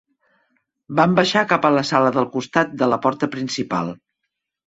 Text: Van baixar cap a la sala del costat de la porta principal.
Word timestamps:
Van 0.99 1.11
baixar 1.19 1.43
cap 1.51 1.67
a 1.67 1.71
la 1.75 1.83
sala 1.91 2.13
del 2.17 2.27
costat 2.37 2.73
de 2.79 2.89
la 2.95 3.01
porta 3.05 3.29
principal. 3.37 3.93